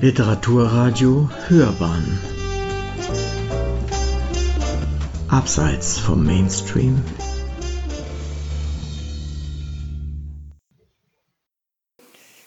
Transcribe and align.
Literaturradio 0.00 1.28
Hörbahn 1.48 2.20
Abseits 5.26 5.98
vom 5.98 6.24
Mainstream 6.24 7.02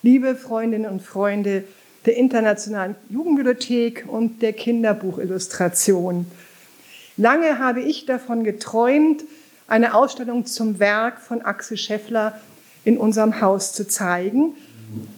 Liebe 0.01 0.35
Freundinnen 0.35 0.89
und 0.89 1.01
Freunde 1.01 1.65
der 2.05 2.15
Internationalen 2.15 2.95
Jugendbibliothek 3.09 4.05
und 4.07 4.41
der 4.41 4.53
Kinderbuchillustration. 4.53 6.27
Lange 7.17 7.59
habe 7.59 7.81
ich 7.81 8.05
davon 8.05 8.45
geträumt, 8.45 9.25
eine 9.67 9.93
Ausstellung 9.93 10.45
zum 10.45 10.79
Werk 10.79 11.19
von 11.19 11.41
Axel 11.41 11.75
Scheffler 11.75 12.39
in 12.85 12.97
unserem 12.97 13.41
Haus 13.41 13.73
zu 13.73 13.85
zeigen. 13.85 14.55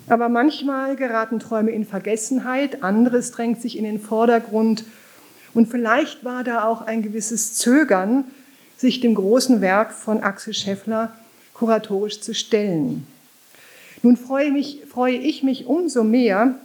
Aber 0.08 0.30
manchmal 0.30 0.96
geraten 0.96 1.40
Träume 1.40 1.72
in 1.72 1.86
Vergessenheit, 1.86 2.84
anderes 2.84 3.32
drängt 3.32 3.62
sich 3.62 3.78
in 3.78 3.84
den 3.84 4.00
Vordergrund. 4.00 4.86
Und 5.54 5.68
vielleicht 5.68 6.24
war 6.24 6.44
da 6.44 6.66
auch 6.66 6.82
ein 6.82 7.02
gewisses 7.02 7.56
Zögern, 7.56 8.26
sich 8.78 9.00
dem 9.00 9.16
großen 9.16 9.62
Werk 9.62 9.94
von 9.94 10.22
Axel 10.22 10.54
Scheffler 10.54 11.14
kuratorisch 11.54 12.22
zu 12.22 12.34
stellen. 12.34 13.08
Nun 14.02 14.18
freue, 14.18 14.52
mich, 14.52 14.82
freue 14.90 15.16
ich 15.16 15.44
mich 15.44 15.66
umso 15.66 16.04
mehr, 16.04 16.56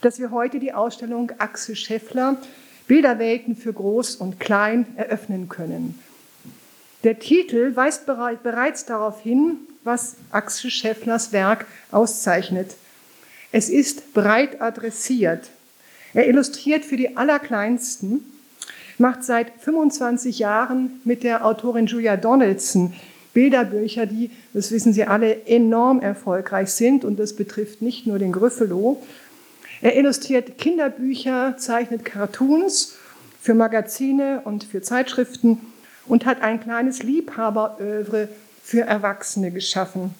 dass 0.00 0.18
wir 0.18 0.30
heute 0.30 0.58
die 0.58 0.72
Ausstellung 0.72 1.32
Axel 1.38 1.76
Scheffler 1.76 2.38
Bilderwelten 2.86 3.54
für 3.54 3.72
Groß 3.72 4.16
und 4.16 4.40
Klein 4.40 4.86
eröffnen 4.96 5.48
können. 5.48 5.98
Der 7.04 7.18
Titel 7.18 7.76
weist 7.76 8.06
bereits 8.06 8.84
darauf 8.86 9.20
hin, 9.20 9.58
was 9.84 10.16
Axel 10.30 10.70
Schefflers 10.70 11.32
Werk 11.32 11.66
auszeichnet. 11.90 12.76
Es 13.52 13.68
ist 13.68 14.12
breit 14.14 14.60
adressiert. 14.60 15.48
Er 16.14 16.28
illustriert 16.28 16.84
für 16.84 16.96
die 16.96 17.16
Allerkleinsten, 17.16 18.24
macht 18.98 19.24
seit 19.24 19.52
25 19.60 20.38
Jahren 20.38 21.00
mit 21.04 21.22
der 21.22 21.46
Autorin 21.46 21.86
Julia 21.86 22.16
Donaldson 22.16 22.94
Bilderbücher, 23.32 24.06
die, 24.06 24.30
das 24.52 24.72
wissen 24.72 24.92
Sie 24.92 25.04
alle, 25.04 25.46
enorm 25.46 26.00
erfolgreich 26.00 26.70
sind. 26.70 27.04
Und 27.04 27.18
das 27.18 27.34
betrifft 27.34 27.80
nicht 27.80 28.06
nur 28.06 28.18
den 28.18 28.32
Gryffalo. 28.32 29.00
Er 29.80 29.96
illustriert 29.96 30.58
Kinderbücher, 30.58 31.54
zeichnet 31.56 32.04
Cartoons 32.04 32.96
für 33.40 33.54
Magazine 33.54 34.42
und 34.44 34.64
für 34.64 34.82
Zeitschriften 34.82 35.60
und 36.06 36.26
hat 36.26 36.42
ein 36.42 36.60
kleines 36.60 37.02
Liebhaberövre 37.02 38.28
für 38.70 38.82
Erwachsene 38.82 39.50
geschaffen. 39.50 40.14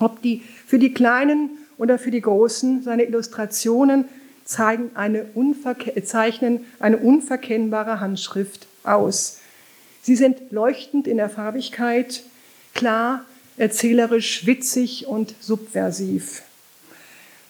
Ob 0.00 0.20
die 0.20 0.42
für 0.66 0.80
die 0.80 0.92
Kleinen 0.92 1.50
oder 1.78 2.00
für 2.00 2.10
die 2.10 2.20
Großen, 2.20 2.82
seine 2.82 3.04
Illustrationen 3.04 4.06
zeigen 4.44 4.90
eine 4.94 5.26
zeichnen 6.02 6.64
eine 6.80 6.96
unverkennbare 6.96 8.00
Handschrift 8.00 8.66
aus. 8.82 9.38
Sie 10.02 10.16
sind 10.16 10.50
leuchtend 10.50 11.06
in 11.06 11.16
der 11.16 11.30
Farbigkeit, 11.30 12.24
klar, 12.74 13.24
erzählerisch, 13.56 14.46
witzig 14.46 15.06
und 15.06 15.36
subversiv. 15.40 16.42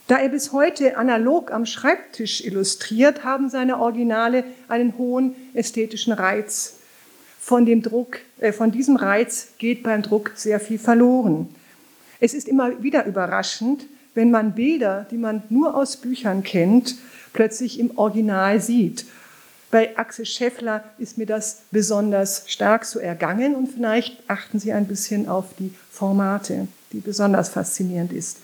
Da 0.06 0.18
er 0.18 0.28
bis 0.28 0.52
heute 0.52 0.98
analog 0.98 1.50
am 1.50 1.64
Schreibtisch 1.64 2.44
illustriert, 2.44 3.24
haben 3.24 3.48
seine 3.48 3.78
Originale 3.78 4.44
einen 4.68 4.98
hohen 4.98 5.34
ästhetischen 5.54 6.12
Reiz. 6.12 6.74
Von, 7.46 7.64
dem 7.64 7.80
Druck, 7.80 8.18
äh, 8.40 8.52
von 8.52 8.72
diesem 8.72 8.96
Reiz 8.96 9.48
geht 9.58 9.84
beim 9.84 10.02
Druck 10.02 10.32
sehr 10.34 10.58
viel 10.58 10.78
verloren. 10.78 11.48
Es 12.18 12.34
ist 12.34 12.48
immer 12.48 12.82
wieder 12.82 13.06
überraschend, 13.06 13.86
wenn 14.14 14.30
man 14.30 14.54
Bilder, 14.54 15.06
die 15.10 15.16
man 15.16 15.42
nur 15.48 15.76
aus 15.76 15.98
Büchern 15.98 16.42
kennt, 16.42 16.96
plötzlich 17.32 17.78
im 17.78 17.96
Original 17.96 18.60
sieht 18.60 19.04
bei 19.70 19.96
Axel 19.98 20.24
Scheffler 20.24 20.84
ist 20.98 21.18
mir 21.18 21.26
das 21.26 21.62
besonders 21.70 22.44
stark 22.46 22.84
so 22.84 22.98
ergangen 22.98 23.54
und 23.54 23.66
vielleicht 23.66 24.22
achten 24.26 24.58
Sie 24.58 24.72
ein 24.72 24.86
bisschen 24.86 25.28
auf 25.28 25.46
die 25.58 25.74
Formate, 25.90 26.68
die 26.92 27.00
besonders 27.00 27.48
faszinierend 27.48 28.12
ist. 28.12 28.38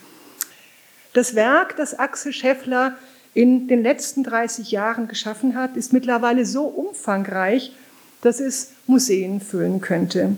Das 1.12 1.34
Werk, 1.34 1.76
das 1.76 1.98
Axel 1.98 2.32
Scheffler 2.32 2.96
in 3.34 3.68
den 3.68 3.82
letzten 3.82 4.24
30 4.24 4.72
Jahren 4.72 5.08
geschaffen 5.08 5.54
hat, 5.54 5.76
ist 5.76 5.92
mittlerweile 5.92 6.44
so 6.44 6.64
umfangreich, 6.64 7.72
dass 8.22 8.40
es 8.40 8.72
Museen 8.86 9.40
füllen 9.40 9.80
könnte. 9.80 10.36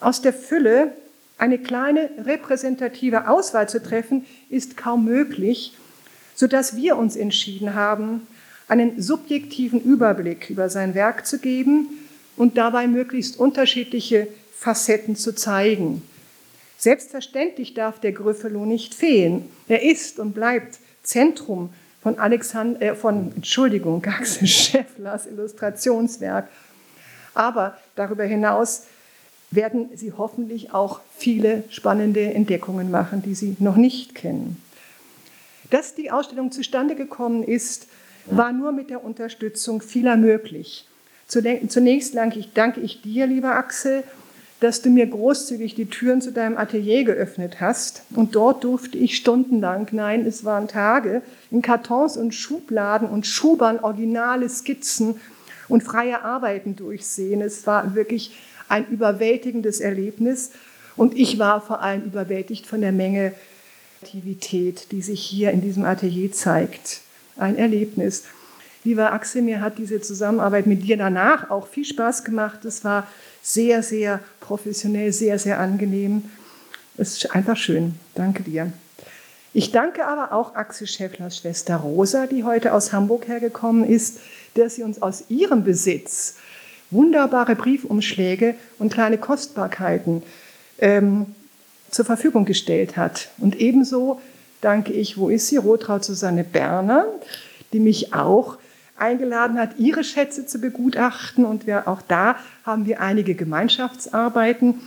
Aus 0.00 0.22
der 0.22 0.32
Fülle 0.32 0.92
eine 1.36 1.58
kleine 1.58 2.10
repräsentative 2.24 3.28
Auswahl 3.28 3.68
zu 3.68 3.82
treffen, 3.82 4.24
ist 4.50 4.76
kaum 4.76 5.04
möglich, 5.04 5.76
sodass 6.34 6.76
wir 6.76 6.96
uns 6.96 7.16
entschieden 7.16 7.74
haben, 7.74 8.26
einen 8.68 9.00
subjektiven 9.02 9.80
Überblick 9.80 10.48
über 10.48 10.68
sein 10.68 10.94
Werk 10.94 11.26
zu 11.26 11.38
geben 11.38 11.88
und 12.36 12.56
dabei 12.56 12.86
möglichst 12.86 13.38
unterschiedliche 13.38 14.28
Facetten 14.56 15.16
zu 15.16 15.34
zeigen. 15.34 16.02
Selbstverständlich 16.78 17.74
darf 17.74 18.00
der 18.00 18.12
Gryffalo 18.12 18.64
nicht 18.64 18.94
fehlen. 18.94 19.48
Er 19.68 19.82
ist 19.82 20.18
und 20.18 20.32
bleibt 20.32 20.78
Zentrum 21.02 21.70
von, 22.02 22.18
Alexander, 22.18 22.80
äh, 22.80 22.94
von 22.94 23.32
Entschuldigung, 23.34 24.04
Axel 24.06 24.46
Schefflers 24.46 25.26
Illustrationswerk. 25.26 26.48
Aber 27.34 27.76
darüber 27.96 28.24
hinaus 28.24 28.84
werden 29.50 29.90
Sie 29.94 30.12
hoffentlich 30.12 30.72
auch 30.72 31.00
viele 31.16 31.64
spannende 31.70 32.32
Entdeckungen 32.32 32.90
machen, 32.90 33.22
die 33.22 33.34
Sie 33.34 33.56
noch 33.58 33.76
nicht 33.76 34.14
kennen. 34.14 34.62
Dass 35.70 35.94
die 35.94 36.10
Ausstellung 36.10 36.52
zustande 36.52 36.94
gekommen 36.94 37.42
ist, 37.42 37.86
war 38.26 38.52
nur 38.52 38.72
mit 38.72 38.90
der 38.90 39.04
Unterstützung 39.04 39.80
vieler 39.80 40.16
möglich. 40.16 40.86
Zunächst 41.26 42.14
danke 42.14 42.80
ich 42.80 43.02
dir, 43.02 43.26
lieber 43.26 43.54
Axel, 43.56 44.04
dass 44.60 44.82
du 44.82 44.88
mir 44.88 45.06
großzügig 45.06 45.74
die 45.74 45.86
Türen 45.86 46.22
zu 46.22 46.32
deinem 46.32 46.56
Atelier 46.56 47.04
geöffnet 47.04 47.60
hast. 47.60 48.02
Und 48.14 48.34
dort 48.34 48.64
durfte 48.64 48.96
ich 48.96 49.16
stundenlang, 49.16 49.88
nein, 49.92 50.24
es 50.26 50.44
waren 50.44 50.68
Tage, 50.68 51.22
in 51.50 51.60
Kartons 51.60 52.16
und 52.16 52.34
Schubladen 52.34 53.08
und 53.08 53.26
Schubern 53.26 53.78
originale 53.80 54.48
Skizzen 54.48 55.20
und 55.68 55.82
freie 55.82 56.22
Arbeiten 56.22 56.76
durchsehen. 56.76 57.40
Es 57.40 57.66
war 57.66 57.94
wirklich 57.94 58.36
ein 58.68 58.86
überwältigendes 58.88 59.80
Erlebnis. 59.80 60.50
Und 60.96 61.16
ich 61.16 61.38
war 61.38 61.60
vor 61.60 61.82
allem 61.82 62.04
überwältigt 62.04 62.66
von 62.66 62.80
der 62.80 62.92
Menge 62.92 63.32
Aktivität, 64.02 64.92
die 64.92 65.02
sich 65.02 65.20
hier 65.20 65.50
in 65.50 65.60
diesem 65.60 65.84
Atelier 65.84 66.30
zeigt 66.30 67.00
ein 67.36 67.56
Erlebnis. 67.56 68.24
Lieber 68.84 69.12
Axel, 69.12 69.42
mir 69.42 69.60
hat 69.60 69.78
diese 69.78 70.00
Zusammenarbeit 70.00 70.66
mit 70.66 70.82
dir 70.82 70.96
danach 70.96 71.50
auch 71.50 71.66
viel 71.66 71.84
Spaß 71.84 72.22
gemacht. 72.22 72.64
Es 72.64 72.84
war 72.84 73.06
sehr, 73.42 73.82
sehr 73.82 74.20
professionell, 74.40 75.12
sehr, 75.12 75.38
sehr 75.38 75.58
angenehm. 75.58 76.24
Es 76.96 77.16
ist 77.16 77.34
einfach 77.34 77.56
schön. 77.56 77.94
Danke 78.14 78.42
dir. 78.42 78.72
Ich 79.56 79.70
danke 79.70 80.04
aber 80.04 80.32
auch 80.32 80.56
Axel 80.56 80.88
Schäfflers 80.88 81.38
Schwester 81.38 81.76
Rosa, 81.76 82.26
die 82.26 82.42
heute 82.42 82.72
aus 82.72 82.92
Hamburg 82.92 83.28
hergekommen 83.28 83.84
ist, 83.84 84.18
dass 84.54 84.74
sie 84.74 84.82
uns 84.82 85.00
aus 85.00 85.26
ihrem 85.28 85.62
Besitz 85.62 86.38
wunderbare 86.90 87.54
Briefumschläge 87.54 88.56
und 88.80 88.92
kleine 88.92 89.16
Kostbarkeiten 89.16 90.24
ähm, 90.80 91.26
zur 91.88 92.04
Verfügung 92.04 92.46
gestellt 92.46 92.96
hat. 92.96 93.28
Und 93.38 93.54
ebenso 93.54 94.20
danke 94.60 94.92
ich, 94.92 95.18
wo 95.18 95.28
ist 95.28 95.46
sie, 95.46 95.56
Rotraud 95.56 96.04
Susanne 96.04 96.42
Berner, 96.42 97.06
die 97.72 97.78
mich 97.78 98.12
auch 98.12 98.58
eingeladen 98.96 99.56
hat, 99.56 99.78
ihre 99.78 100.02
Schätze 100.02 100.46
zu 100.46 100.58
begutachten. 100.58 101.44
Und 101.44 101.68
wir, 101.68 101.86
auch 101.86 102.02
da 102.02 102.34
haben 102.64 102.86
wir 102.86 103.00
einige 103.00 103.36
Gemeinschaftsarbeiten 103.36 104.80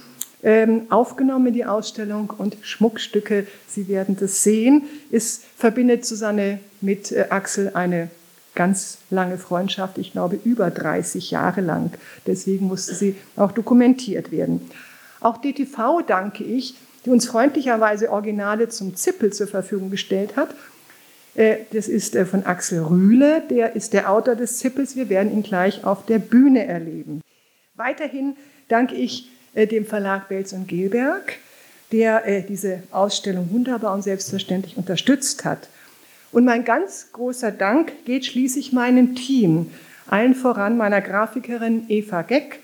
aufgenommen 0.90 1.48
in 1.48 1.54
die 1.54 1.66
Ausstellung 1.66 2.32
und 2.38 2.58
Schmuckstücke. 2.62 3.48
Sie 3.68 3.88
werden 3.88 4.18
das 4.20 4.44
sehen. 4.44 4.84
Es 5.12 5.42
verbindet 5.58 6.06
Susanne 6.06 6.60
mit 6.80 7.12
äh, 7.12 7.26
Axel 7.30 7.72
eine 7.74 8.10
ganz 8.56 8.98
lange 9.12 9.38
Freundschaft, 9.38 10.00
ich 10.00 10.12
glaube 10.12 10.40
über 10.44 10.72
30 10.72 11.32
Jahre 11.32 11.62
lang. 11.62 11.92
Deswegen 12.26 12.68
musste 12.68 12.96
sie 12.96 13.16
auch 13.36 13.52
dokumentiert 13.52 14.32
werden. 14.32 14.70
Auch 15.22 15.38
DTV 15.38 16.02
danke 16.06 16.44
ich, 16.44 16.76
die 17.06 17.12
uns 17.12 17.28
freundlicherweise 17.28 18.12
Originale 18.12 18.70
zum 18.70 18.96
Zippel 18.96 19.32
zur 19.32 19.48
Verfügung 19.48 19.92
gestellt 19.92 20.36
hat. 20.36 20.50
Äh, 21.36 21.58
das 21.72 21.88
ist 21.88 22.16
äh, 22.16 22.26
von 22.26 22.46
Axel 22.46 22.84
Rühle, 22.84 23.44
der 23.50 23.76
ist 23.76 23.94
der 23.94 24.12
Autor 24.12 24.36
des 24.36 24.58
Zippels. 24.58 24.96
Wir 24.96 25.08
werden 25.10 25.32
ihn 25.32 25.44
gleich 25.44 25.84
auf 25.84 26.06
der 26.06 26.20
Bühne 26.20 26.66
erleben. 26.66 27.22
Weiterhin 27.76 28.36
danke 28.68 28.96
ich 28.96 29.30
dem 29.66 29.86
Verlag 29.86 30.30
Belz 30.30 30.54
und 30.54 30.68
Gelberg, 30.68 31.38
der 31.92 32.42
diese 32.42 32.84
Ausstellung 32.92 33.50
wunderbar 33.52 33.94
und 33.94 34.04
selbstverständlich 34.04 34.78
unterstützt 34.78 35.46
hat. 35.46 35.70
Und 36.32 36.46
mein 36.46 36.66
ganz 36.66 37.08
großer 37.14 37.52
Dank 37.52 37.92
geht 38.06 38.26
schließlich 38.26 38.74
meinem 38.74 39.16
Team, 39.16 39.72
allen 40.06 40.36
voran 40.36 40.78
meiner 40.78 41.02
Grafikerin 41.02 41.86
Eva 41.90 42.22
Geck 42.22 42.60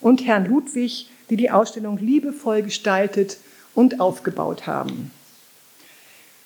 und 0.00 0.26
Herrn 0.26 0.46
Ludwig, 0.46 1.08
die 1.30 1.36
die 1.36 1.50
Ausstellung 1.50 1.98
liebevoll 1.98 2.62
gestaltet 2.62 3.38
und 3.74 4.00
aufgebaut 4.00 4.66
haben. 4.66 5.10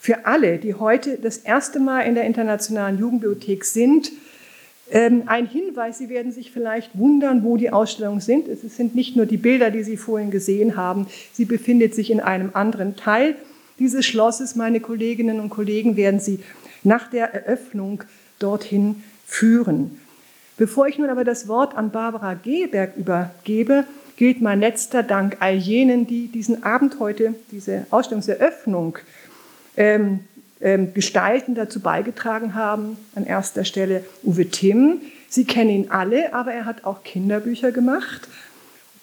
für 0.01 0.27
alle, 0.27 0.59
die 0.59 0.75
heute 0.75 1.19
das 1.19 1.39
erste 1.39 1.81
Mal 1.81 2.03
in 2.03 2.15
der 2.15 2.25
Internationalen 2.25 2.99
Jugendbibliothek 2.99 3.65
sind, 3.65 4.13
ein 4.91 5.47
Hinweis, 5.47 5.99
Sie 5.99 6.09
werden 6.09 6.33
sich 6.33 6.51
vielleicht 6.51 6.99
wundern, 6.99 7.43
wo 7.45 7.57
die 7.57 7.71
Ausstellungen 7.71 8.21
sind. 8.21 8.49
Es 8.49 8.63
sind 8.77 8.95
nicht 8.95 9.17
nur 9.17 9.27
die 9.27 9.37
Bilder, 9.37 9.71
die 9.71 9.83
Sie 9.83 9.97
vorhin 9.97 10.31
gesehen 10.31 10.77
haben. 10.77 11.07
Sie 11.33 11.45
befindet 11.45 11.95
sich 11.95 12.11
in 12.11 12.21
einem 12.21 12.51
anderen 12.55 12.97
Teil 12.97 13.37
dieses 13.79 14.07
Schlosses. 14.07 14.57
Meine 14.57 14.81
Kolleginnen 14.81 15.41
und 15.41 15.51
Kollegen 15.51 15.97
werden 15.97 16.21
Sie 16.21 16.41
nach 16.83 17.11
der 17.11 17.35
Eröffnung 17.35 18.05
dorthin 18.39 19.03
führen. 19.27 20.01
Bevor 20.57 20.89
ich 20.89 20.99
nun 20.99 21.11
aber 21.11 21.25
das 21.25 21.49
Wort 21.49 21.77
an 21.77 21.91
Barbara 21.91 22.35
Geberg 22.35 22.97
übergebe, 22.97 23.85
gilt 24.17 24.41
mein 24.41 24.59
letzter 24.59 25.03
Dank 25.05 25.37
all 25.41 25.55
jenen, 25.55 26.07
die 26.07 26.27
diesen 26.27 26.65
Abend 26.65 26.99
heute, 26.99 27.35
diese 27.53 27.87
Ausstellungseröffnung 27.91 28.99
ähm, 29.77 30.21
ähm, 30.61 30.95
gestalten, 30.95 31.55
dazu 31.55 31.81
beigetragen 31.81 32.55
haben. 32.55 32.97
An 33.15 33.25
erster 33.25 33.65
Stelle 33.65 34.05
Uwe 34.23 34.49
Timm. 34.49 35.01
Sie 35.29 35.45
kennen 35.45 35.71
ihn 35.71 35.91
alle, 35.91 36.35
aber 36.35 36.53
er 36.53 36.65
hat 36.65 36.85
auch 36.85 37.03
Kinderbücher 37.03 37.73
gemacht. 37.73 38.29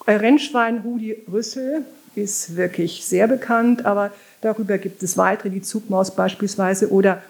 Rennschwein 0.08 0.80
Rudi 0.80 1.18
Rüssel 1.32 1.84
ist 2.16 2.56
wirklich 2.56 3.06
sehr 3.06 3.28
bekannt, 3.28 3.86
aber 3.86 4.12
darüber 4.42 4.78
gibt 4.78 5.04
es 5.04 5.18
weitere, 5.18 5.50
die 5.50 5.62
Zugmaus 5.62 6.16
beispielsweise 6.16 6.92
oder 6.92 7.22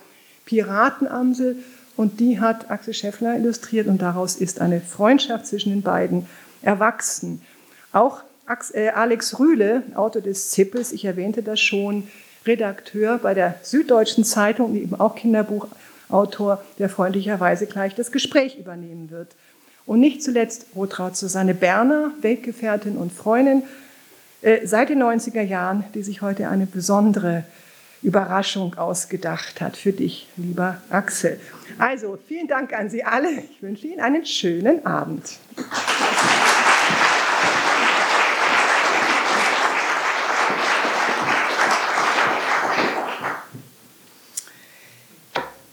Piratenamsel. 0.45 1.57
Und 1.98 2.19
die 2.19 2.39
hat 2.39 2.69
Axel 2.69 2.94
Scheffler 2.94 3.38
illustriert 3.38 3.88
und 3.88 4.01
daraus 4.01 4.36
ist 4.36 4.60
eine 4.60 4.81
Freundschaft 4.81 5.48
zwischen 5.48 5.69
den 5.69 5.81
beiden 5.81 6.28
erwachsen. 6.62 7.42
Auch 7.94 8.21
äh, 8.74 8.89
Alex 8.89 9.39
Rühle, 9.39 9.83
Autor 9.95 10.21
des 10.21 10.51
Zippes, 10.51 10.92
ich 10.92 11.06
erwähnte 11.06 11.42
das 11.42 11.62
schon, 11.62 12.07
Redakteur 12.45 13.18
bei 13.18 13.33
der 13.33 13.56
Süddeutschen 13.63 14.24
Zeitung, 14.24 14.75
eben 14.75 15.00
auch 15.00 15.15
Kinderbuchautor, 15.15 16.63
der 16.80 16.89
freundlicherweise 16.89 17.68
gleich 17.68 17.95
das 17.95 18.12
Gespräch 18.12 18.57
übernehmen 18.57 19.09
wird. 19.09 19.36
Und 19.86 20.00
nicht 20.00 20.24
zuletzt 20.24 20.68
Rotraud 20.75 21.15
Susanne 21.15 21.53
Berner, 21.53 22.12
Weltgefährtin 22.21 22.97
und 22.97 23.12
Freundin 23.12 23.63
äh, 24.42 24.65
seit 24.65 24.89
den 24.89 25.01
90er 25.01 25.42
Jahren, 25.42 25.83
die 25.94 26.03
sich 26.03 26.21
heute 26.21 26.50
eine 26.50 26.65
besondere 26.65 27.44
Überraschung 28.01 28.75
ausgedacht 28.75 29.62
hat 29.62 29.77
für 29.77 29.92
dich, 29.92 30.27
lieber 30.38 30.77
Axel. 30.89 31.39
Also 31.80 32.18
vielen 32.27 32.47
Dank 32.47 32.74
an 32.74 32.89
Sie 32.89 33.03
alle. 33.03 33.30
Ich 33.31 33.62
wünsche 33.62 33.88
Ihnen 33.88 34.00
einen 34.00 34.25
schönen 34.25 34.86
Abend. 34.86 35.39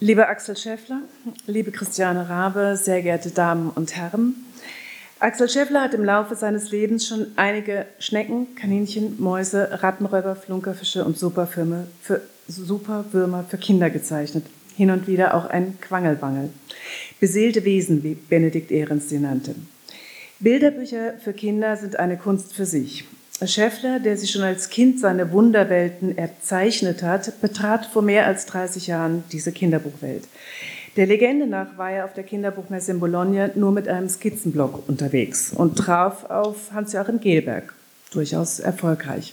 Lieber 0.03 0.29
Axel 0.29 0.57
Schäffler, 0.57 1.03
liebe 1.47 1.71
Christiane 1.71 2.29
Rabe, 2.29 2.77
sehr 2.77 3.03
geehrte 3.03 3.31
Damen 3.31 3.71
und 3.71 3.95
Herren, 3.95 4.35
Axel 5.21 5.49
Schäffler 5.49 5.83
hat 5.83 5.95
im 5.95 6.05
Laufe 6.05 6.35
seines 6.35 6.73
Lebens 6.73 7.07
schon 7.07 7.29
einige 7.37 7.87
Schnecken, 8.01 8.57
Kaninchen, 8.57 9.23
Mäuse, 9.23 9.81
Rattenräuber, 9.81 10.35
Flunkerfische 10.35 11.05
und 11.05 11.17
Superwürmer 11.17 11.85
für, 12.01 12.21
Superwürmer 12.49 13.45
für 13.49 13.59
Kinder 13.59 13.91
gezeichnet. 13.91 14.45
Hin 14.77 14.91
und 14.91 15.07
wieder 15.07 15.35
auch 15.35 15.45
ein 15.45 15.79
Quangelwangel. 15.81 16.51
Beseelte 17.21 17.65
Wesen, 17.65 18.03
wie 18.03 18.17
Benedikt 18.17 18.73
Ehrens 18.73 19.09
sie 19.09 19.21
nannte. 19.21 19.55
Bilderbücher 20.41 21.13
für 21.23 21.33
Kinder 21.33 21.77
sind 21.77 22.01
eine 22.01 22.17
Kunst 22.17 22.55
für 22.55 22.67
sich. 22.67 23.05
Schäffler, 23.47 24.01
der 24.01 24.17
sich 24.17 24.31
schon 24.31 24.43
als 24.43 24.71
Kind 24.71 25.01
seine 25.01 25.33
Wunderwelten 25.33 26.17
erzeichnet 26.17 27.03
hat, 27.03 27.41
betrat 27.41 27.87
vor 27.87 28.03
mehr 28.03 28.27
als 28.27 28.47
30 28.47 28.87
Jahren 28.87 29.25
diese 29.33 29.53
Kinderbuchwelt. 29.53 30.25
Der 30.97 31.07
Legende 31.07 31.47
nach 31.47 31.79
war 31.79 31.91
er 31.91 32.05
auf 32.05 32.13
der 32.13 32.25
Kinderbuchmesse 32.25 32.93
in 32.93 33.01
Bologna 33.01 33.51
nur 33.55 33.73
mit 33.73 33.89
einem 33.89 34.09
Skizzenblock 34.09 34.89
unterwegs 34.89 35.53
und 35.55 35.77
traf 35.77 36.29
auf 36.29 36.73
Hans-Joachim 36.73 37.21
Gelberg, 37.21 37.73
durchaus 38.13 38.61
erfolgreich. 38.61 39.33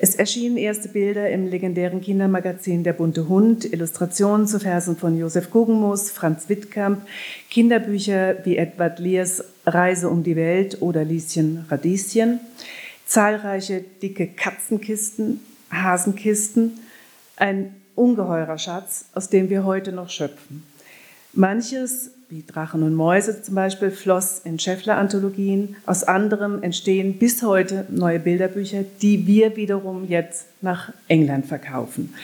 Es 0.00 0.14
erschienen 0.14 0.56
erste 0.56 0.88
Bilder 0.88 1.28
im 1.28 1.48
legendären 1.48 2.00
Kindermagazin 2.00 2.84
Der 2.84 2.92
bunte 2.92 3.28
Hund, 3.28 3.64
Illustrationen 3.64 4.46
zu 4.46 4.60
Versen 4.60 4.96
von 4.96 5.18
Josef 5.18 5.50
Guggenmus, 5.50 6.12
Franz 6.12 6.48
Wittkamp, 6.48 7.02
Kinderbücher 7.50 8.36
wie 8.44 8.56
Edward 8.56 9.00
Lears 9.00 9.42
Reise 9.66 10.08
um 10.08 10.22
die 10.22 10.36
Welt 10.36 10.80
oder 10.80 11.04
Lieschen 11.04 11.66
Radieschen 11.68 12.38
zahlreiche 13.08 13.80
dicke 13.80 14.28
Katzenkisten, 14.28 15.40
Hasenkisten, 15.72 16.78
ein 17.36 17.74
ungeheurer 17.94 18.58
Schatz, 18.58 19.06
aus 19.14 19.30
dem 19.30 19.50
wir 19.50 19.64
heute 19.64 19.92
noch 19.92 20.10
schöpfen. 20.10 20.62
Manches, 21.32 22.10
wie 22.28 22.44
Drachen 22.46 22.82
und 22.82 22.94
Mäuse 22.94 23.42
zum 23.42 23.54
Beispiel, 23.54 23.90
floss 23.90 24.40
in 24.44 24.58
Scheffler-Anthologien. 24.58 25.76
Aus 25.86 26.04
anderem 26.04 26.62
entstehen 26.62 27.18
bis 27.18 27.42
heute 27.42 27.86
neue 27.88 28.18
Bilderbücher, 28.20 28.84
die 29.00 29.26
wir 29.26 29.56
wiederum 29.56 30.06
jetzt 30.06 30.44
nach 30.60 30.92
England 31.08 31.46
verkaufen. 31.46 32.14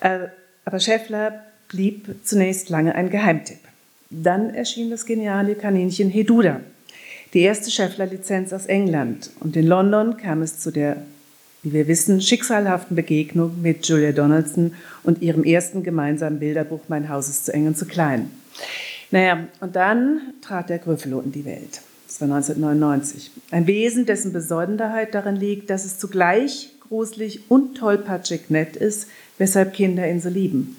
Äh, 0.00 0.28
aber 0.64 0.80
Scheffler 0.80 1.44
blieb 1.68 2.08
zunächst 2.24 2.68
lange 2.68 2.94
ein 2.96 3.10
Geheimtipp. 3.10 3.60
Dann 4.10 4.50
erschien 4.50 4.90
das 4.90 5.06
geniale 5.06 5.54
Kaninchen 5.54 6.10
Heduda, 6.10 6.60
die 7.32 7.40
erste 7.40 7.70
Scheffler-Lizenz 7.70 8.52
aus 8.52 8.66
England. 8.66 9.30
Und 9.40 9.56
in 9.56 9.66
London 9.66 10.16
kam 10.16 10.42
es 10.42 10.58
zu 10.58 10.70
der, 10.70 10.96
wie 11.62 11.72
wir 11.72 11.88
wissen, 11.88 12.20
schicksalhaften 12.20 12.96
Begegnung 12.96 13.60
mit 13.62 13.86
Julia 13.86 14.12
Donaldson 14.12 14.74
und 15.02 15.22
ihrem 15.22 15.44
ersten 15.44 15.82
gemeinsamen 15.82 16.38
Bilderbuch 16.38 16.80
Mein 16.88 17.08
Haus 17.08 17.28
ist 17.28 17.46
zu 17.46 17.52
eng 17.52 17.66
und 17.66 17.78
zu 17.78 17.86
klein. 17.86 18.30
Naja, 19.10 19.44
und 19.60 19.76
dann 19.76 20.20
trat 20.40 20.70
der 20.70 20.78
Gryffalo 20.78 21.20
in 21.20 21.32
die 21.32 21.44
Welt. 21.44 21.82
Das 22.06 22.20
war 22.20 22.28
1999. 22.28 23.30
Ein 23.50 23.66
Wesen, 23.66 24.06
dessen 24.06 24.32
Besonderheit 24.32 25.14
darin 25.14 25.36
liegt, 25.36 25.70
dass 25.70 25.84
es 25.84 25.98
zugleich 25.98 26.70
gruselig 26.88 27.42
und 27.48 27.76
tollpatschig 27.76 28.50
nett 28.50 28.76
ist, 28.76 29.06
weshalb 29.38 29.74
Kinder 29.74 30.08
ihn 30.08 30.20
so 30.20 30.28
lieben. 30.28 30.76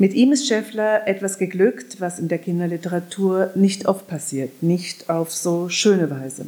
Mit 0.00 0.14
ihm 0.14 0.32
ist 0.32 0.48
Scheffler 0.48 1.06
etwas 1.06 1.36
geglückt, 1.36 2.00
was 2.00 2.18
in 2.18 2.28
der 2.28 2.38
Kinderliteratur 2.38 3.50
nicht 3.54 3.84
oft 3.84 4.08
passiert, 4.08 4.62
nicht 4.62 5.10
auf 5.10 5.30
so 5.30 5.68
schöne 5.68 6.10
Weise. 6.10 6.46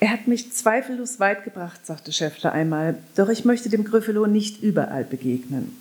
Er 0.00 0.10
hat 0.10 0.26
mich 0.26 0.52
zweifellos 0.52 1.20
weit 1.20 1.44
gebracht, 1.44 1.86
sagte 1.86 2.10
Scheffler 2.10 2.50
einmal, 2.50 2.96
doch 3.14 3.28
ich 3.28 3.44
möchte 3.44 3.68
dem 3.68 3.84
Gryffalo 3.84 4.26
nicht 4.26 4.64
überall 4.64 5.04
begegnen. 5.04 5.76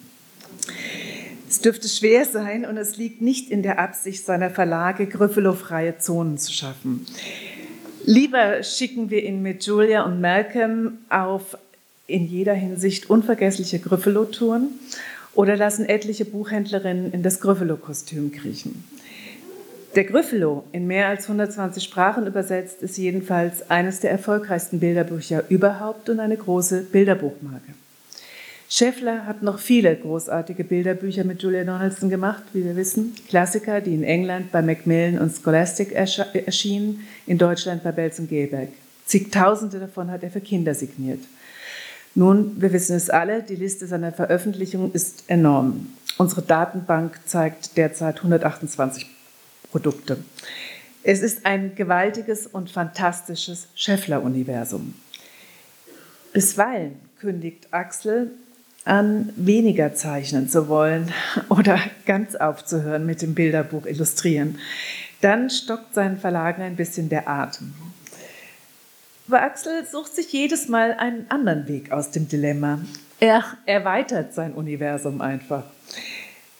Es 1.49 1.59
dürfte 1.59 1.89
schwer 1.89 2.23
sein 2.25 2.67
und 2.67 2.77
es 2.77 2.97
liegt 2.97 3.19
nicht 3.19 3.49
in 3.49 3.63
der 3.63 3.79
Absicht 3.79 4.23
seiner 4.23 4.51
Verlage, 4.51 5.07
Gryffalo-freie 5.07 5.97
Zonen 5.97 6.37
zu 6.37 6.53
schaffen. 6.53 7.07
Lieber 8.05 8.61
schicken 8.61 9.09
wir 9.09 9.23
ihn 9.23 9.41
mit 9.41 9.65
Julia 9.65 10.03
und 10.03 10.21
Malcolm 10.21 10.99
auf 11.09 11.57
in 12.05 12.27
jeder 12.27 12.53
Hinsicht 12.53 13.09
unvergessliche 13.09 13.79
Gryffalo-Touren 13.79 14.67
oder 15.39 15.55
lassen 15.55 15.87
etliche 15.87 16.25
Buchhändlerinnen 16.25 17.13
in 17.13 17.23
das 17.23 17.39
Gryffalo-Kostüm 17.39 18.33
kriechen. 18.33 18.83
Der 19.95 20.03
Gryffalo, 20.03 20.65
in 20.73 20.85
mehr 20.85 21.07
als 21.07 21.29
120 21.29 21.81
Sprachen 21.81 22.27
übersetzt, 22.27 22.81
ist 22.81 22.97
jedenfalls 22.97 23.71
eines 23.71 24.01
der 24.01 24.11
erfolgreichsten 24.11 24.81
Bilderbücher 24.81 25.45
überhaupt 25.47 26.09
und 26.09 26.19
eine 26.19 26.35
große 26.35 26.81
Bilderbuchmarke. 26.91 27.73
Scheffler 28.67 29.25
hat 29.25 29.41
noch 29.41 29.59
viele 29.59 29.95
großartige 29.95 30.65
Bilderbücher 30.65 31.23
mit 31.23 31.41
Julia 31.41 31.63
Donaldson 31.63 32.09
gemacht, 32.09 32.43
wie 32.51 32.65
wir 32.65 32.75
wissen. 32.75 33.15
Klassiker, 33.29 33.79
die 33.79 33.93
in 33.93 34.03
England 34.03 34.51
bei 34.51 34.61
Macmillan 34.61 35.19
und 35.19 35.33
Scholastic 35.33 35.93
erschienen, 35.93 37.07
in 37.25 37.37
Deutschland 37.37 37.81
bei 37.81 37.93
Belz 37.93 38.19
und 38.19 38.27
Gelberg. 38.27 38.67
Zigtausende 39.05 39.79
davon 39.79 40.11
hat 40.11 40.21
er 40.21 40.31
für 40.31 40.41
Kinder 40.41 40.73
signiert. 40.73 41.21
Nun, 42.19 42.61
wir 42.61 42.73
wissen 42.73 42.97
es 42.97 43.09
alle, 43.09 43.43
die 43.43 43.55
Liste 43.55 43.87
seiner 43.87 44.11
Veröffentlichungen 44.11 44.91
ist 44.91 45.23
enorm. 45.27 45.87
Unsere 46.17 46.41
Datenbank 46.41 47.17
zeigt 47.25 47.77
derzeit 47.77 48.17
128 48.17 49.05
Produkte. 49.71 50.17
Es 51.01 51.21
ist 51.21 51.45
ein 51.45 51.75
gewaltiges 51.75 52.45
und 52.45 52.71
fantastisches 52.71 53.69
Scheffler-Universum. 53.73 54.95
Bisweilen 56.33 56.99
kündigt 57.21 57.69
Axel 57.71 58.31
an, 58.83 59.31
weniger 59.37 59.95
zeichnen 59.95 60.49
zu 60.49 60.67
wollen 60.67 61.13
oder 61.47 61.79
ganz 62.05 62.35
aufzuhören 62.35 63.05
mit 63.05 63.21
dem 63.21 63.33
Bilderbuch 63.33 63.85
illustrieren. 63.85 64.59
Dann 65.21 65.49
stockt 65.49 65.93
seinen 65.93 66.19
Verlagen 66.19 66.63
ein 66.63 66.75
bisschen 66.75 67.07
der 67.07 67.29
Atem. 67.29 67.73
Aber 69.29 69.43
Axel 69.43 69.85
sucht 69.85 70.15
sich 70.15 70.33
jedes 70.33 70.69
Mal 70.69 70.93
einen 70.93 71.29
anderen 71.29 71.67
Weg 71.67 71.91
aus 71.91 72.09
dem 72.09 72.27
Dilemma. 72.27 72.79
Er 73.19 73.43
erweitert 73.67 74.33
sein 74.33 74.53
Universum 74.53 75.21
einfach. 75.21 75.65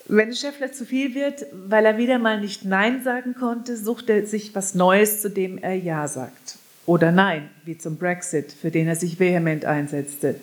Wenn 0.07 0.35
Scheffler 0.35 0.71
zu 0.71 0.85
viel 0.85 1.15
wird, 1.15 1.47
weil 1.51 1.83
er 1.87 1.97
wieder 1.97 2.19
mal 2.19 2.39
nicht 2.39 2.65
Nein 2.65 3.01
sagen 3.03 3.33
konnte, 3.33 3.75
sucht 3.75 4.11
er 4.11 4.27
sich 4.27 4.53
was 4.53 4.75
Neues, 4.75 5.23
zu 5.23 5.31
dem 5.31 5.57
er 5.57 5.73
Ja 5.73 6.07
sagt. 6.07 6.59
Oder 6.85 7.11
Nein, 7.11 7.49
wie 7.65 7.75
zum 7.75 7.97
Brexit, 7.97 8.51
für 8.51 8.69
den 8.69 8.87
er 8.87 8.95
sich 8.95 9.19
vehement 9.19 9.65
einsetzte. 9.65 10.35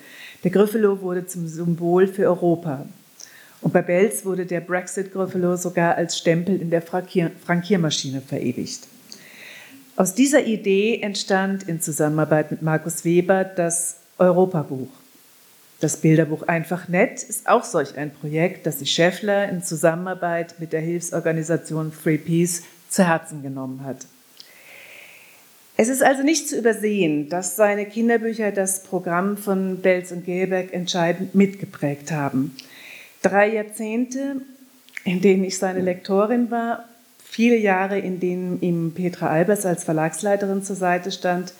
Der 0.43 0.51
Gryffalo 0.51 0.99
wurde 0.99 1.27
zum 1.27 1.47
Symbol 1.47 2.07
für 2.07 2.25
Europa. 2.25 2.85
Und 3.61 3.71
bei 3.71 3.81
Belz 3.81 4.25
wurde 4.25 4.45
der 4.45 4.59
Brexit-Gryffalo 4.59 5.55
sogar 5.55 5.95
als 5.95 6.17
Stempel 6.17 6.61
in 6.61 6.71
der 6.71 6.81
Frankier 6.81 7.31
Frankiermaschine 7.45 8.19
verewigt. 8.19 8.81
Aus 9.97 10.13
dieser 10.13 10.45
Idee 10.45 11.01
entstand 11.01 11.67
in 11.67 11.81
Zusammenarbeit 11.81 12.51
mit 12.51 12.61
Markus 12.61 13.03
Weber 13.03 13.43
das 13.43 13.95
Europabuch. 14.19 14.89
Das 15.79 15.97
Bilderbuch 15.97 16.43
Einfach 16.43 16.87
Nett 16.87 17.23
ist 17.23 17.49
auch 17.49 17.63
solch 17.63 17.97
ein 17.97 18.11
Projekt, 18.11 18.67
das 18.67 18.77
sich 18.77 18.91
Schäffler 18.91 19.49
in 19.49 19.63
Zusammenarbeit 19.63 20.59
mit 20.59 20.71
der 20.71 20.81
Hilfsorganisation 20.81 21.91
Free 21.91 22.19
Peace 22.19 22.61
zu 22.89 23.07
Herzen 23.07 23.41
genommen 23.41 23.83
hat. 23.83 24.05
Es 25.77 25.87
ist 25.87 26.03
also 26.03 26.21
nicht 26.21 26.47
zu 26.47 26.59
übersehen, 26.59 27.29
dass 27.29 27.55
seine 27.55 27.87
Kinderbücher 27.87 28.51
das 28.51 28.83
Programm 28.83 29.35
von 29.35 29.77
Belz 29.77 30.11
und 30.11 30.25
Gelberg 30.25 30.73
entscheidend 30.73 31.33
mitgeprägt 31.33 32.11
haben. 32.11 32.55
Drei 33.23 33.51
Jahrzehnte, 33.51 34.41
in 35.05 35.21
denen 35.21 35.43
ich 35.43 35.57
seine 35.57 35.81
Lektorin 35.81 36.51
war, 36.51 36.85
viele 37.37 37.57
Jahre, 37.57 37.99
in 37.99 38.19
denen 38.19 38.59
ihm 38.61 38.93
Petra 38.95 39.27
Albers 39.27 39.63
als 39.63 39.83
Verlagsleiterin 39.83 40.63
zur 40.63 40.75
Seite 40.75 41.11
stand, 41.11 41.53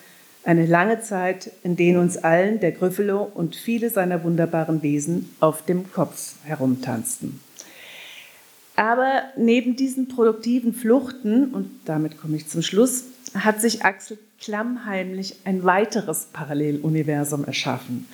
eine 0.44 0.66
lange 0.66 1.02
Zeit, 1.02 1.52
in 1.62 1.76
denen 1.76 2.00
uns 2.00 2.18
allen 2.18 2.60
der 2.60 2.72
Gryffalo 2.72 3.22
und 3.22 3.56
viele 3.56 3.92
seiner 3.92 4.24
wunderbaren 4.24 4.82
Wesen 4.82 5.30
auf 5.40 5.64
dem 5.64 5.92
Kopf 5.92 6.34
herumtanzten. 6.46 7.40
Aber 8.76 9.22
neben 9.38 9.76
diesen 9.76 10.08
produktiven 10.08 10.74
Fluchten, 10.74 11.54
und 11.54 11.70
damit 11.86 12.20
komme 12.20 12.38
ich 12.38 12.48
zum 12.48 12.64
Schluss, 12.64 13.04
hat 13.36 13.62
sich 13.62 13.86
Axel 13.86 14.18
klammheimlich 14.42 15.36
ein 15.46 15.64
weiteres 15.64 16.30
Paralleluniversum 16.34 17.46
erschaffen. 17.46 18.08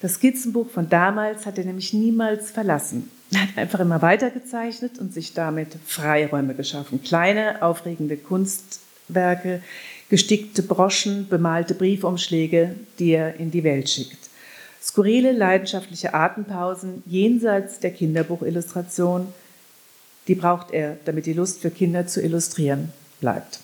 Das 0.00 0.14
Skizzenbuch 0.14 0.70
von 0.70 0.88
damals 0.88 1.46
hat 1.46 1.58
er 1.58 1.64
nämlich 1.64 1.92
niemals 1.92 2.52
verlassen. 2.52 3.10
Er 3.32 3.42
hat 3.42 3.58
einfach 3.58 3.80
immer 3.80 4.00
weitergezeichnet 4.00 4.98
und 4.98 5.12
sich 5.12 5.34
damit 5.34 5.76
Freiräume 5.86 6.54
geschaffen. 6.54 7.02
Kleine, 7.02 7.62
aufregende 7.62 8.16
Kunstwerke, 8.16 9.62
gestickte 10.08 10.62
Broschen, 10.62 11.28
bemalte 11.28 11.74
Briefumschläge, 11.74 12.74
die 12.98 13.10
er 13.10 13.36
in 13.36 13.50
die 13.50 13.64
Welt 13.64 13.90
schickt. 13.90 14.28
Skurrile, 14.82 15.32
leidenschaftliche 15.32 16.14
Atempausen 16.14 17.02
jenseits 17.04 17.80
der 17.80 17.90
Kinderbuchillustration, 17.90 19.26
die 20.28 20.34
braucht 20.34 20.70
er, 20.70 20.96
damit 21.04 21.26
die 21.26 21.32
Lust 21.34 21.60
für 21.60 21.70
Kinder 21.70 22.06
zu 22.06 22.22
illustrieren 22.22 22.92
bleibt. 23.20 23.60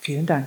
Vielen 0.00 0.26
Dank. 0.26 0.46